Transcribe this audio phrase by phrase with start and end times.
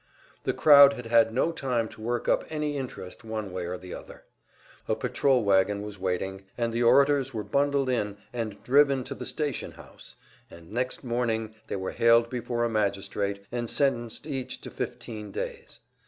[0.45, 3.93] The crowd had had no time to work up any interest one way or the
[3.93, 4.23] other,
[4.87, 9.27] A patrol wagon was waiting, and the orators were bundled in and driven to the
[9.27, 10.15] station house,
[10.49, 15.81] and next morning they were haled before a magistrate and sentenced each to fifteen days.